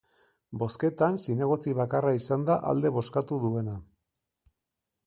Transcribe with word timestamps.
Bozketan 0.61 1.19
zinegotzi 1.27 1.75
bakarra 1.81 2.15
izan 2.21 2.47
da 2.49 2.57
alde 2.73 2.95
bozkatu 2.99 3.39
duena. 3.47 3.79